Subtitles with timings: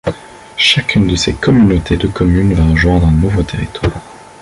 [0.57, 4.01] Chacune de ces communautés de communes va rejoindre un nouveau territoire.